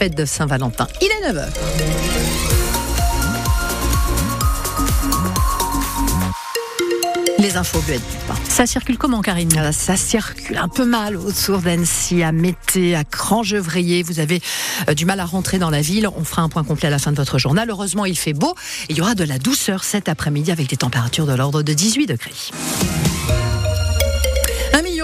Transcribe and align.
fête 0.00 0.16
de 0.16 0.24
Saint-Valentin. 0.24 0.86
Il 1.02 1.08
est 1.08 1.30
9h. 1.30 1.46
Les 7.38 7.58
infos 7.58 7.80
du 7.80 7.98
pain. 8.26 8.34
Ça 8.48 8.64
circule 8.64 8.96
comment, 8.96 9.20
Karine? 9.20 9.50
Ah, 9.58 9.72
Ça 9.72 9.98
circule 9.98 10.56
un 10.56 10.68
peu 10.68 10.86
mal 10.86 11.18
autour 11.18 11.58
d'Annecy, 11.58 12.22
à 12.22 12.32
Mété, 12.32 12.96
à 12.96 13.04
Crangevrier. 13.04 14.02
Vous 14.02 14.20
avez 14.20 14.40
euh, 14.88 14.94
du 14.94 15.04
mal 15.04 15.20
à 15.20 15.26
rentrer 15.26 15.58
dans 15.58 15.68
la 15.68 15.82
ville. 15.82 16.08
On 16.16 16.24
fera 16.24 16.40
un 16.40 16.48
point 16.48 16.64
complet 16.64 16.88
à 16.88 16.90
la 16.90 16.98
fin 16.98 17.10
de 17.12 17.16
votre 17.16 17.38
journal. 17.38 17.68
Heureusement, 17.68 18.06
il 18.06 18.16
fait 18.16 18.32
beau. 18.32 18.54
Il 18.88 18.96
y 18.96 19.02
aura 19.02 19.14
de 19.14 19.24
la 19.24 19.38
douceur 19.38 19.84
cet 19.84 20.08
après-midi 20.08 20.50
avec 20.50 20.66
des 20.70 20.78
températures 20.78 21.26
de 21.26 21.34
l'ordre 21.34 21.62
de 21.62 21.74
18 21.74 22.06
degrés 22.06 22.32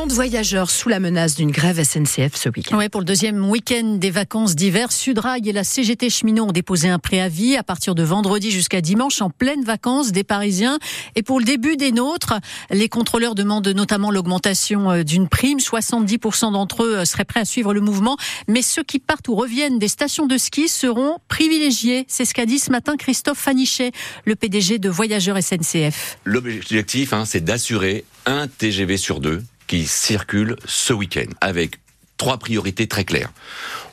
de 0.07 0.13
voyageurs 0.13 0.71
sous 0.71 0.89
la 0.89 1.01
menace 1.01 1.35
d'une 1.35 1.51
grève 1.51 1.83
SNCF 1.83 2.37
ce 2.37 2.49
week-end. 2.49 2.77
Ouais, 2.77 2.89
pour 2.89 3.01
le 3.01 3.05
deuxième 3.05 3.49
week-end 3.49 3.97
des 3.97 4.11
vacances 4.11 4.55
d'hiver, 4.55 4.93
Sudrail 4.93 5.49
et 5.49 5.53
la 5.53 5.65
CGT 5.65 6.11
Cheminot 6.11 6.45
ont 6.45 6.53
déposé 6.53 6.89
un 6.89 6.99
préavis 6.99 7.57
à 7.57 7.63
partir 7.63 7.95
de 7.95 8.03
vendredi 8.03 8.51
jusqu'à 8.51 8.81
dimanche 8.81 9.21
en 9.21 9.31
pleine 9.31 9.65
vacances 9.65 10.13
des 10.13 10.23
Parisiens. 10.23 10.79
Et 11.17 11.23
pour 11.23 11.41
le 11.41 11.45
début 11.45 11.77
des 11.77 11.93
nôtres, 11.93 12.35
les 12.71 12.89
contrôleurs 12.89 13.35
demandent 13.35 13.67
notamment 13.69 14.11
l'augmentation 14.11 14.91
euh, 14.91 15.03
d'une 15.03 15.29
prime. 15.29 15.59
70% 15.59 16.53
d'entre 16.53 16.85
eux 16.85 16.99
euh, 16.99 17.05
seraient 17.05 17.25
prêts 17.25 17.41
à 17.41 17.45
suivre 17.45 17.75
le 17.75 17.81
mouvement. 17.81 18.17
Mais 18.49 18.63
ceux 18.63 18.85
qui 18.85 18.99
partent 18.99 19.29
ou 19.29 19.35
reviennent 19.35 19.79
des 19.79 19.89
stations 19.89 20.27
de 20.27 20.37
ski 20.37 20.69
seront 20.69 21.19
privilégiés. 21.29 22.05
C'est 22.09 22.25
ce 22.25 22.35
qu'a 22.35 22.47
dit 22.47 22.59
ce 22.59 22.71
matin 22.71 22.97
Christophe 22.97 23.39
Fanichet, 23.39 23.93
le 24.25 24.37
PDG 24.37 24.79
de 24.79 24.89
Voyageurs 24.89 25.43
SNCF. 25.43 26.19
L'objectif, 26.25 27.13
hein, 27.13 27.25
c'est 27.25 27.43
d'assurer 27.43 28.05
un 28.27 28.49
TGV 28.49 28.97
sur 28.97 29.21
deux 29.21 29.43
qui 29.67 29.87
circulent 29.87 30.57
ce 30.65 30.93
week-end 30.93 31.31
avec 31.41 31.79
trois 32.17 32.39
priorités 32.39 32.87
très 32.87 33.05
claires. 33.05 33.33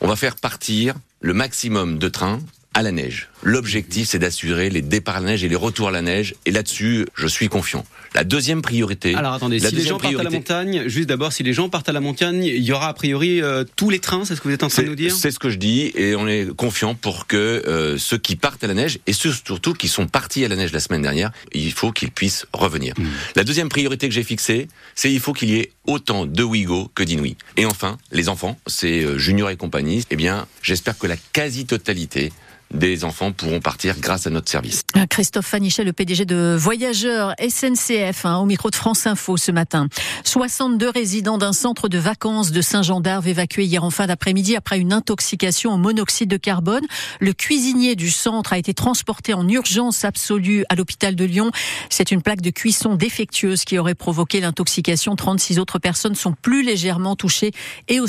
On 0.02 0.08
va 0.08 0.16
faire 0.16 0.36
partir 0.36 0.96
le 1.22 1.34
maximum 1.34 2.00
de 2.00 2.10
trains 2.10 2.40
à 2.74 2.82
la 2.82 2.92
neige. 2.92 3.30
L'objectif, 3.44 4.08
c'est 4.08 4.20
d'assurer 4.20 4.70
les 4.70 4.82
départs 4.82 5.18
à 5.18 5.20
la 5.20 5.28
neige 5.28 5.44
et 5.44 5.50
les 5.50 5.56
retours 5.56 5.90
à 5.90 5.92
la 5.92 6.02
neige. 6.02 6.36
Et 6.46 6.52
là-dessus, 6.52 7.06
je 7.16 7.28
suis 7.28 7.50
confiant. 7.50 7.86
La 8.16 8.24
deuxième 8.24 8.62
priorité. 8.62 9.16
Alors 9.16 9.34
attendez, 9.34 9.60
si 9.60 9.74
les 9.76 9.84
gens 9.84 9.98
partent 9.98 10.20
à 10.20 10.24
la 10.24 10.30
montagne, 10.30 10.84
juste 10.88 11.10
d'abord, 11.10 11.34
si 11.34 11.44
les 11.44 11.54
gens 11.54 11.68
partent 11.68 11.90
à 11.90 11.94
la 11.94 12.00
montagne, 12.00 12.44
il 12.44 12.64
y 12.64 12.72
aura 12.72 12.88
a 12.88 12.94
priori 12.94 13.42
euh, 13.42 13.64
tous 13.76 13.90
les 13.90 14.00
trains, 14.00 14.24
c'est 14.24 14.36
ce 14.36 14.42
que 14.42 14.48
vous 14.48 14.54
êtes 14.54 14.64
en 14.64 14.68
train 14.68 14.84
de 14.84 14.88
nous 14.88 14.96
dire? 14.96 15.16
C'est 15.16 15.32
ce 15.32 15.40
que 15.40 15.50
je 15.50 15.58
dis 15.58 15.92
et 15.96 16.16
on 16.16 16.28
est 16.28 16.54
confiant 16.56 16.94
pour 16.94 17.28
que 17.28 17.38
euh, 17.38 17.98
ceux 17.98 18.18
qui 18.18 18.36
partent 18.36 18.64
à 18.64 18.68
la 18.68 18.76
neige 18.76 19.00
et 19.08 19.14
ceux 19.14 19.32
surtout 19.32 19.74
qui 19.74 19.88
sont 19.88 20.08
partis 20.08 20.46
à 20.46 20.48
la 20.48 20.56
neige 20.56 20.72
la 20.72 20.80
semaine 20.80 21.02
dernière, 21.02 21.32
il 21.54 21.72
faut 21.72 21.92
qu'ils 21.92 22.12
puissent 22.12 22.46
revenir. 22.54 22.94
Hmm. 22.98 23.06
La 23.36 23.44
deuxième 23.44 23.70
priorité 23.70 24.08
que 24.08 24.14
j'ai 24.14 24.24
fixée, 24.24 24.68
c'est 24.96 25.12
il 25.12 25.20
faut 25.20 25.34
qu'il 25.34 25.50
y 25.50 25.58
ait 25.58 25.72
autant 25.86 26.26
de 26.26 26.44
Ouigo 26.44 26.92
que 26.94 27.04
d'Inouï. 27.04 27.36
Et 27.58 27.66
enfin, 27.66 27.98
les 28.12 28.30
enfants, 28.30 28.58
c'est 28.68 29.04
euh, 29.04 29.18
Junior 29.18 29.50
et 29.50 29.58
compagnie, 29.58 30.06
eh 30.12 30.16
bien, 30.16 30.48
j'espère 30.62 30.98
que 30.98 31.08
la 31.08 31.18
quasi-totalité 31.18 32.32
des 32.74 33.04
enfants 33.04 33.32
pourront 33.32 33.60
partir 33.60 34.00
grâce 34.00 34.28
à 34.28 34.30
notre 34.30 34.50
service. 34.50 34.84
Christophe 35.10 35.46
Fanichet, 35.46 35.84
le 35.84 35.94
PDG 35.94 36.26
de 36.26 36.56
Voyageurs 36.58 37.34
SNCF, 37.40 38.26
hein, 38.26 38.38
au 38.38 38.46
micro 38.46 38.70
de 38.70 38.76
France 38.76 39.06
Info 39.08 39.38
ce 39.38 39.52
matin. 39.52 39.88
62 40.24 40.90
résidents 40.90 41.38
d'un 41.38 41.54
centre 41.54 41.88
de 41.88 41.98
vacances 41.98 42.52
de 42.52 42.62
Saint-Jean 42.62 43.02
d'Arve 43.02 43.28
évacués 43.28 43.66
hier 43.66 43.84
en 43.84 43.90
fin 43.90 44.08
d'après-midi 44.08 44.56
après 44.56 44.80
une 44.80 44.94
intoxication 44.94 45.74
au 45.74 45.78
monoxyde 45.78 46.30
de 46.30 46.38
carbone. 46.38 46.84
Le 47.20 47.34
cuisinier 47.34 47.96
du 47.96 48.10
centre 48.10 48.54
a 48.54 48.58
été 48.58 48.74
transporté 48.74 49.34
en 49.34 49.48
urgence 49.48 50.06
absolue 50.06 50.66
à 50.70 50.76
l'hôpital 50.76 51.16
de 51.16 51.26
Lyon. 51.26 51.52
C'est 51.90 52.12
une 52.12 52.22
plaque 52.22 52.42
de 52.42 52.50
cuisson 52.50 52.96
défectueuse 52.96 53.66
qui 53.66 53.78
aurait 53.78 53.96
provoqué 53.96 54.40
l'intoxication. 54.40 55.16
36 55.16 55.60
autres 55.60 55.80
personnes 55.80 56.16
sont 56.16 56.34
plus 56.34 56.64
légèrement 56.64 57.16
touchées 57.16 57.52
et 57.88 58.00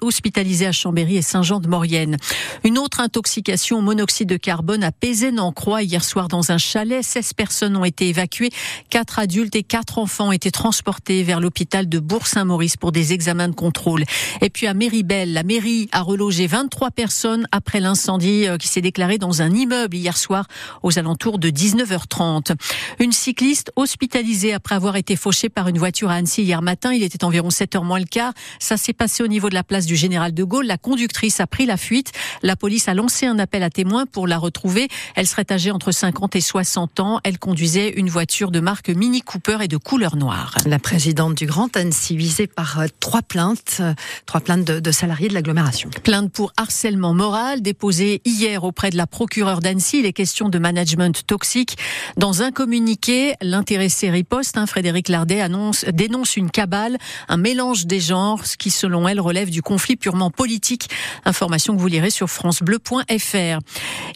hospitalisées 0.00 0.66
à 0.66 0.72
Chambéry 0.72 1.16
et 1.16 1.22
Saint-Jean-de-Maurienne. 1.22 2.16
Une 2.64 2.78
autre 2.78 3.00
intoxication 3.00 3.78
au 3.78 3.82
monoxyde 4.14 4.28
de 4.28 4.36
carbone 4.36 4.84
à 4.84 4.92
Pézène-en-Croix 4.92 5.82
hier 5.82 6.04
soir 6.04 6.28
dans 6.28 6.52
un 6.52 6.58
chalet. 6.58 7.02
16 7.02 7.32
personnes 7.32 7.76
ont 7.76 7.84
été 7.84 8.08
évacuées. 8.08 8.50
Quatre 8.88 9.18
adultes 9.18 9.56
et 9.56 9.64
quatre 9.64 9.98
enfants 9.98 10.28
ont 10.28 10.32
été 10.32 10.52
transportés 10.52 11.24
vers 11.24 11.40
l'hôpital 11.40 11.88
de 11.88 11.98
Bourg-Saint-Maurice 11.98 12.76
pour 12.76 12.92
des 12.92 13.12
examens 13.12 13.48
de 13.48 13.54
contrôle. 13.54 14.04
Et 14.40 14.50
puis 14.50 14.68
à 14.68 14.74
Méribel, 14.74 15.32
la 15.32 15.42
mairie 15.42 15.88
a 15.90 16.02
relogé 16.02 16.46
23 16.46 16.92
personnes 16.92 17.48
après 17.50 17.80
l'incendie 17.80 18.46
euh, 18.46 18.56
qui 18.56 18.68
s'est 18.68 18.82
déclaré 18.82 19.18
dans 19.18 19.42
un 19.42 19.52
immeuble 19.52 19.96
hier 19.96 20.16
soir 20.16 20.46
aux 20.84 20.96
alentours 20.96 21.40
de 21.40 21.50
19h30. 21.50 22.54
Une 23.00 23.12
cycliste 23.12 23.72
hospitalisée 23.74 24.52
après 24.52 24.76
avoir 24.76 24.94
été 24.94 25.16
fauchée 25.16 25.48
par 25.48 25.66
une 25.66 25.78
voiture 25.78 26.10
à 26.10 26.14
Annecy 26.14 26.42
hier 26.42 26.62
matin. 26.62 26.92
Il 26.92 27.02
était 27.02 27.24
environ 27.24 27.48
7h 27.48 27.82
moins 27.82 27.98
le 27.98 28.04
quart. 28.04 28.32
Ça 28.60 28.76
s'est 28.76 28.92
passé 28.92 29.24
au 29.24 29.28
niveau 29.28 29.48
de 29.48 29.54
la 29.54 29.64
place 29.64 29.86
du 29.86 29.96
Général 29.96 30.32
de 30.34 30.44
Gaulle. 30.44 30.66
La 30.66 30.78
conductrice 30.78 31.40
a 31.40 31.48
pris 31.48 31.66
la 31.66 31.76
fuite. 31.76 32.12
La 32.42 32.54
police 32.54 32.86
a 32.86 32.94
lancé 32.94 33.26
un 33.26 33.40
appel 33.40 33.64
à 33.64 33.70
témoins 33.70 34.03
pour 34.06 34.26
la 34.26 34.38
retrouver. 34.38 34.88
Elle 35.14 35.26
serait 35.26 35.46
âgée 35.50 35.70
entre 35.70 35.92
50 35.92 36.36
et 36.36 36.40
60 36.40 37.00
ans. 37.00 37.20
Elle 37.24 37.38
conduisait 37.38 37.90
une 37.90 38.08
voiture 38.08 38.50
de 38.50 38.60
marque 38.60 38.90
Mini 38.90 39.22
Cooper 39.22 39.58
et 39.62 39.68
de 39.68 39.76
couleur 39.76 40.16
noire. 40.16 40.54
La 40.66 40.78
présidente 40.78 41.34
du 41.34 41.46
Grand 41.46 41.76
Annecy 41.76 42.16
visée 42.16 42.46
par 42.46 42.80
euh, 42.80 42.86
trois 43.00 43.22
plaintes, 43.22 43.78
euh, 43.80 43.94
trois 44.26 44.40
plaintes 44.40 44.64
de, 44.64 44.90
salariés 44.92 45.28
de 45.28 45.34
l'agglomération. 45.34 45.90
Plainte 46.02 46.32
pour 46.32 46.52
harcèlement 46.56 47.14
moral 47.14 47.62
déposée 47.62 48.20
hier 48.24 48.64
auprès 48.64 48.90
de 48.90 48.96
la 48.96 49.06
procureure 49.06 49.60
d'Annecy. 49.60 50.02
Les 50.02 50.12
questions 50.12 50.48
de 50.48 50.58
management 50.58 51.26
toxique. 51.26 51.76
Dans 52.16 52.42
un 52.42 52.50
communiqué, 52.50 53.34
l'intéressé 53.40 54.10
riposte, 54.10 54.56
hein, 54.58 54.66
Frédéric 54.66 55.08
Lardet 55.08 55.40
annonce, 55.40 55.84
dénonce 55.92 56.36
une 56.36 56.50
cabale, 56.50 56.98
un 57.28 57.36
mélange 57.36 57.86
des 57.86 58.00
genres, 58.00 58.46
ce 58.46 58.56
qui 58.56 58.70
selon 58.70 59.08
elle 59.08 59.20
relève 59.20 59.50
du 59.50 59.62
conflit 59.62 59.96
purement 59.96 60.30
politique. 60.30 60.90
Information 61.24 61.74
que 61.74 61.80
vous 61.80 61.88
lirez 61.88 62.10
sur 62.10 62.28
francebleu.fr. 62.28 63.58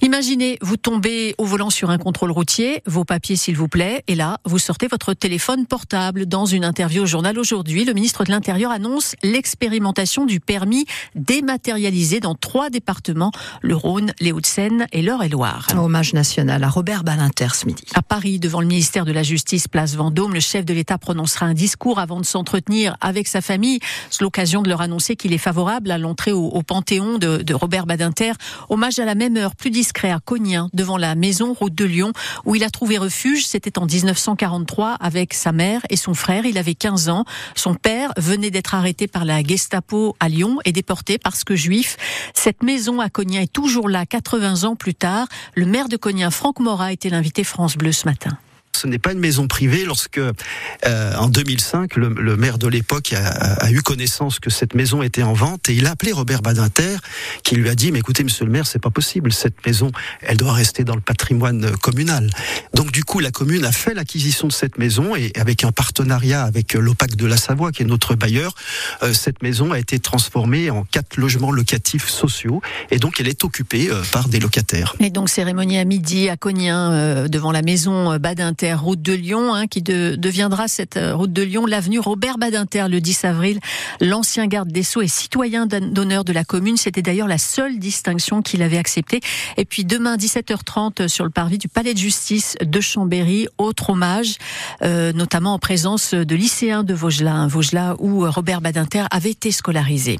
Imaginez, 0.02 0.58
vous 0.62 0.76
tombez 0.76 1.34
au 1.38 1.44
volant 1.44 1.70
sur 1.70 1.90
un 1.90 1.98
contrôle 1.98 2.30
routier, 2.30 2.82
vos 2.86 3.04
papiers 3.04 3.36
s'il 3.36 3.56
vous 3.56 3.68
plaît, 3.68 4.04
et 4.06 4.14
là, 4.14 4.38
vous 4.44 4.58
sortez 4.58 4.86
votre 4.86 5.14
téléphone 5.14 5.66
portable. 5.66 6.26
Dans 6.26 6.46
une 6.46 6.64
interview 6.64 7.02
au 7.02 7.06
journal 7.06 7.38
aujourd'hui, 7.38 7.84
le 7.84 7.92
ministre 7.92 8.24
de 8.24 8.30
l'Intérieur 8.30 8.70
annonce 8.70 9.14
l'expérimentation 9.22 10.24
du 10.24 10.40
permis 10.40 10.86
dématérialisé 11.14 12.20
dans 12.20 12.34
trois 12.34 12.70
départements, 12.70 13.32
le 13.60 13.74
Rhône, 13.74 14.12
les 14.20 14.32
Hauts-de-Seine 14.32 14.86
et 14.92 15.02
l'Eure-et-Loire. 15.02 15.68
Hommage 15.76 16.12
national 16.12 16.64
à 16.64 16.68
Robert 16.68 17.04
Balinter 17.04 17.48
ce 17.54 17.66
midi. 17.66 17.84
À 17.94 18.02
Paris, 18.02 18.38
devant 18.38 18.60
le 18.60 18.66
ministère 18.66 19.04
de 19.04 19.12
la 19.12 19.22
Justice, 19.22 19.68
place 19.68 19.94
Vendôme, 19.94 20.34
le 20.34 20.40
chef 20.40 20.64
de 20.64 20.74
l'État 20.74 20.98
prononcera 20.98 21.46
un 21.46 21.54
discours 21.54 21.98
avant 21.98 22.20
de 22.20 22.26
s'entretenir 22.26 22.96
avec 23.00 23.26
sa 23.26 23.40
famille. 23.40 23.80
C'est 24.10 24.22
l'occasion 24.22 24.62
de 24.62 24.68
leur 24.68 24.80
annoncer 24.80 25.16
qu'il 25.16 25.32
est 25.32 25.38
favorable 25.38 25.90
à 25.90 25.98
l'entrée 25.98 26.32
au, 26.32 26.62
Panthéon 26.62 27.18
de, 27.18 27.38
de 27.38 27.54
Robert 27.54 27.86
Badinter. 27.86 28.32
Hommage 28.68 28.98
à 28.98 29.04
la 29.04 29.14
même 29.14 29.36
heure, 29.36 29.54
plus 29.58 29.70
discret 29.70 30.10
à 30.10 30.20
Cognin, 30.20 30.70
devant 30.72 30.96
la 30.96 31.14
maison 31.14 31.52
route 31.52 31.74
de 31.74 31.84
Lyon, 31.84 32.12
où 32.44 32.54
il 32.54 32.64
a 32.64 32.70
trouvé 32.70 32.96
refuge. 32.96 33.46
C'était 33.46 33.78
en 33.78 33.86
1943 33.86 34.94
avec 34.94 35.34
sa 35.34 35.52
mère 35.52 35.82
et 35.90 35.96
son 35.96 36.14
frère. 36.14 36.46
Il 36.46 36.56
avait 36.56 36.74
15 36.74 37.08
ans. 37.10 37.24
Son 37.54 37.74
père 37.74 38.12
venait 38.16 38.50
d'être 38.50 38.74
arrêté 38.74 39.06
par 39.06 39.24
la 39.24 39.42
Gestapo 39.42 40.16
à 40.20 40.28
Lyon 40.28 40.58
et 40.64 40.72
déporté 40.72 41.18
parce 41.18 41.44
que 41.44 41.56
juif. 41.56 41.96
Cette 42.34 42.62
maison 42.62 43.00
à 43.00 43.10
Cognin 43.10 43.42
est 43.42 43.52
toujours 43.52 43.88
là 43.88 44.06
80 44.06 44.64
ans 44.64 44.76
plus 44.76 44.94
tard. 44.94 45.26
Le 45.54 45.66
maire 45.66 45.88
de 45.88 45.96
Cognin, 45.96 46.30
Franck 46.30 46.60
Morat, 46.60 46.92
était 46.92 47.10
l'invité 47.10 47.44
France 47.44 47.76
Bleu 47.76 47.92
ce 47.92 48.06
matin 48.06 48.38
ce 48.78 48.86
n'est 48.86 48.98
pas 48.98 49.12
une 49.12 49.18
maison 49.18 49.48
privée. 49.48 49.84
Lorsque, 49.84 50.18
euh, 50.18 51.14
en 51.16 51.28
2005, 51.28 51.96
le, 51.96 52.36
maire 52.36 52.58
de 52.58 52.68
l'époque 52.68 53.12
a, 53.12 53.70
eu 53.70 53.82
connaissance 53.82 54.38
que 54.38 54.50
cette 54.50 54.74
maison 54.74 55.02
était 55.02 55.22
en 55.22 55.32
vente 55.32 55.68
et 55.68 55.74
il 55.74 55.86
a 55.86 55.90
appelé 55.90 56.12
Robert 56.12 56.42
Badinter, 56.42 56.96
qui 57.42 57.56
lui 57.56 57.68
a 57.68 57.74
dit 57.74 57.92
"Mais 57.92 57.98
écoutez, 57.98 58.22
Monsieur 58.22 58.44
le 58.44 58.50
maire, 58.50 58.66
c'est 58.66 58.78
pas 58.78 58.90
possible. 58.90 59.32
Cette 59.32 59.66
maison, 59.66 59.90
elle 60.22 60.36
doit 60.36 60.52
rester 60.52 60.84
dans 60.84 60.94
le 60.94 61.00
patrimoine 61.00 61.72
communal." 61.78 62.30
Donc, 62.74 62.92
du 62.92 63.04
coup, 63.04 63.18
la 63.18 63.30
commune 63.30 63.64
a 63.64 63.72
fait 63.72 63.94
l'acquisition 63.94 64.46
de 64.46 64.52
cette 64.52 64.78
maison 64.78 65.16
et 65.16 65.32
avec 65.36 65.64
un 65.64 65.72
partenariat 65.72 66.44
avec 66.44 66.74
l'OPAC 66.74 67.16
de 67.16 67.26
la 67.26 67.36
Savoie, 67.36 67.72
qui 67.72 67.82
est 67.82 67.86
notre 67.86 68.14
bailleur, 68.14 68.54
euh, 69.02 69.12
cette 69.12 69.42
maison 69.42 69.72
a 69.72 69.78
été 69.78 69.98
transformée 69.98 70.70
en 70.70 70.84
quatre 70.84 71.16
logements 71.16 71.50
locatifs 71.50 72.08
sociaux 72.08 72.62
et 72.90 72.98
donc 72.98 73.20
elle 73.20 73.28
est 73.28 73.44
occupée 73.44 73.90
euh, 73.90 74.02
par 74.12 74.28
des 74.28 74.38
locataires. 74.38 74.94
Et 75.00 75.10
donc 75.10 75.28
cérémonie 75.28 75.78
à 75.78 75.84
midi 75.84 76.28
à 76.28 76.36
Cognin 76.36 77.26
devant 77.28 77.52
la 77.52 77.62
maison 77.62 78.16
Badinter 78.18 78.67
route 78.76 79.02
de 79.02 79.12
Lyon, 79.12 79.54
hein, 79.54 79.66
qui 79.66 79.82
deviendra 79.82 80.68
cette 80.68 80.96
euh, 80.96 81.14
route 81.14 81.32
de 81.32 81.42
Lyon 81.42 81.66
l'avenue 81.66 81.98
Robert 81.98 82.38
Badinter 82.38 82.86
le 82.88 83.00
10 83.00 83.24
avril. 83.24 83.60
L'ancien 84.00 84.46
garde 84.46 84.70
des 84.70 84.82
Sceaux 84.82 85.02
et 85.02 85.08
citoyen 85.08 85.66
d'honneur 85.66 86.24
de 86.24 86.32
la 86.32 86.44
commune. 86.44 86.76
C'était 86.76 87.02
d'ailleurs 87.02 87.28
la 87.28 87.38
seule 87.38 87.78
distinction 87.78 88.42
qu'il 88.42 88.62
avait 88.62 88.78
acceptée. 88.78 89.20
Et 89.56 89.64
puis 89.64 89.84
demain 89.84 90.16
17h30 90.16 91.08
sur 91.08 91.24
le 91.24 91.30
parvis 91.30 91.58
du 91.58 91.68
Palais 91.68 91.94
de 91.94 91.98
Justice 91.98 92.56
de 92.60 92.80
Chambéry, 92.80 93.48
autre 93.58 93.90
hommage, 93.90 94.36
euh, 94.82 95.12
notamment 95.12 95.54
en 95.54 95.58
présence 95.58 96.14
de 96.14 96.34
lycéens 96.34 96.84
de 96.84 96.94
Vaugelas, 96.94 97.46
Vaugelas 97.48 97.96
où 97.98 98.28
Robert 98.30 98.60
Badinter 98.60 99.04
avait 99.10 99.30
été 99.30 99.50
scolarisé. 99.50 100.18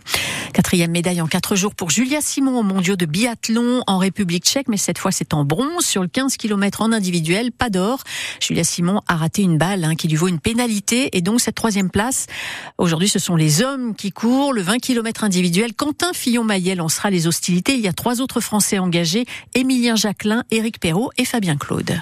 Quatrième 0.52 0.90
médaille 0.90 1.20
en 1.20 1.26
quatre 1.26 1.56
jours 1.56 1.74
pour 1.74 1.90
Julia 1.90 2.20
Simon 2.20 2.58
au 2.58 2.62
mondiaux 2.62 2.96
de 2.96 3.06
biathlon 3.06 3.82
en 3.86 3.98
République 3.98 4.44
tchèque, 4.44 4.68
mais 4.68 4.76
cette 4.76 4.98
fois 4.98 5.12
c'est 5.12 5.34
en 5.34 5.44
bronze 5.44 5.84
sur 5.84 6.02
le 6.02 6.08
15 6.08 6.36
km 6.36 6.82
en 6.82 6.92
individuel, 6.92 7.52
pas 7.52 7.70
d'or. 7.70 8.02
Julia 8.40 8.64
Simon 8.64 9.00
a 9.08 9.16
raté 9.16 9.42
une 9.42 9.58
balle 9.58 9.84
hein, 9.84 9.94
qui 9.94 10.08
lui 10.08 10.16
vaut 10.16 10.28
une 10.28 10.40
pénalité 10.40 11.16
et 11.16 11.20
donc 11.20 11.40
cette 11.40 11.54
troisième 11.54 11.90
place. 11.90 12.26
Aujourd'hui, 12.78 13.08
ce 13.08 13.18
sont 13.18 13.36
les 13.36 13.62
hommes 13.62 13.94
qui 13.94 14.12
courent 14.12 14.52
le 14.52 14.62
20 14.62 14.78
km 14.78 15.24
individuel. 15.24 15.74
Quentin 15.74 16.12
Fillon-Maillet 16.12 16.74
lancera 16.74 17.10
les 17.10 17.26
hostilités. 17.26 17.74
Il 17.74 17.80
y 17.80 17.88
a 17.88 17.92
trois 17.92 18.20
autres 18.20 18.40
Français 18.40 18.78
engagés 18.78 19.24
Émilien 19.54 19.96
Jacquelin, 19.96 20.44
Éric 20.50 20.80
Perrault 20.80 21.10
et 21.16 21.24
Fabien 21.24 21.56
Claude. 21.56 22.00